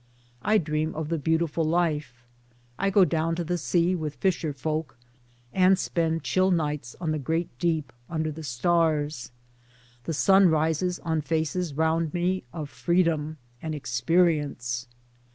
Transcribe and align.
I 0.41 0.57
dream 0.57 0.95
of 0.95 1.09
the 1.09 1.19
beautiful 1.19 1.63
life. 1.63 2.23
I 2.79 2.89
go 2.89 3.05
down 3.05 3.35
to 3.35 3.43
the 3.43 3.59
sea 3.59 3.93
with 3.93 4.15
fisher 4.15 4.51
folk, 4.51 4.97
and 5.53 5.77
spend 5.77 6.23
chill 6.23 6.49
nights 6.49 6.95
on 6.99 7.11
the 7.11 7.19
great 7.19 7.55
deep 7.59 7.93
under 8.09 8.31
the 8.31 8.41
stars; 8.41 9.29
the 10.05 10.13
sun 10.15 10.49
rises 10.49 10.97
on 11.01 11.21
faces 11.21 11.75
round 11.75 12.15
me 12.15 12.43
of 12.51 12.67
freedom 12.67 13.37
and 13.61 13.75
experience. 13.75 14.87